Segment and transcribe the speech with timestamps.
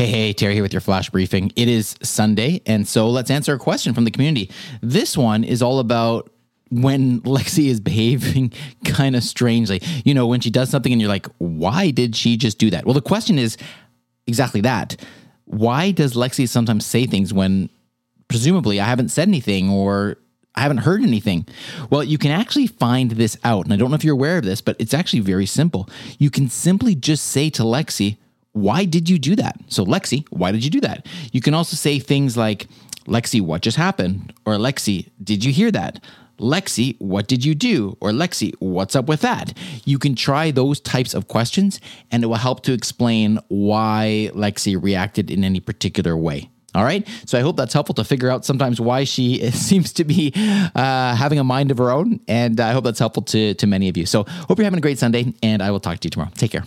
[0.00, 1.52] Hey, hey, Terry here with your flash briefing.
[1.56, 4.50] It is Sunday, and so let's answer a question from the community.
[4.80, 6.30] This one is all about
[6.70, 8.54] when Lexi is behaving
[8.86, 9.82] kind of strangely.
[10.06, 12.86] You know, when she does something and you're like, why did she just do that?
[12.86, 13.58] Well, the question is
[14.26, 14.96] exactly that.
[15.44, 17.68] Why does Lexi sometimes say things when
[18.26, 20.16] presumably I haven't said anything or
[20.54, 21.46] I haven't heard anything.
[21.90, 23.66] Well, you can actually find this out.
[23.66, 25.90] And I don't know if you're aware of this, but it's actually very simple.
[26.18, 28.16] You can simply just say to Lexi,
[28.52, 29.56] why did you do that?
[29.68, 31.06] So, Lexi, why did you do that?
[31.32, 32.66] You can also say things like,
[33.06, 34.32] Lexi, what just happened?
[34.44, 36.02] Or Lexi, did you hear that?
[36.38, 37.96] Lexi, what did you do?
[38.00, 39.56] Or Lexi, what's up with that?
[39.84, 44.82] You can try those types of questions and it will help to explain why Lexi
[44.82, 46.50] reacted in any particular way.
[46.74, 47.06] All right.
[47.26, 51.14] So I hope that's helpful to figure out sometimes why she seems to be uh,
[51.14, 52.20] having a mind of her own.
[52.28, 54.06] And I hope that's helpful to, to many of you.
[54.06, 56.30] So hope you're having a great Sunday and I will talk to you tomorrow.
[56.36, 56.64] Take care.